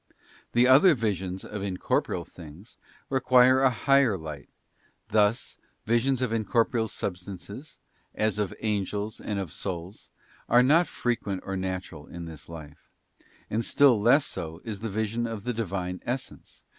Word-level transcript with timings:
The 0.53 0.65
other 0.67 0.95
visions 0.95 1.45
of 1.45 1.61
incorporeal 1.61 2.25
things 2.25 2.77
require 3.11 3.61
a 3.61 3.69
higher 3.69 4.17
light: 4.17 4.49
thus 5.09 5.59
visions 5.85 6.23
of 6.23 6.33
incorporeal 6.33 6.87
substances, 6.87 7.77
as 8.15 8.39
of 8.39 8.51
Angels 8.61 9.19
and 9.19 9.37
of 9.37 9.53
souls, 9.53 10.09
are 10.49 10.63
not 10.63 10.87
frequent 10.87 11.43
or 11.45 11.55
natural 11.55 12.07
in 12.07 12.25
this 12.25 12.49
life; 12.49 12.89
and 13.47 13.63
still 13.63 14.01
less 14.01 14.25
so 14.25 14.59
is 14.63 14.79
the 14.79 14.89
vision 14.89 15.27
of 15.27 15.43
the 15.43 15.53
Divine 15.53 16.01
Essence, 16.03 16.39
which 16.39 16.45
is 16.45 16.59
CHAP. 16.61 16.63